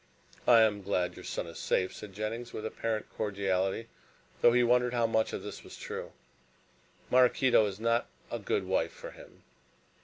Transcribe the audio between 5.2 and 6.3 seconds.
of this was true.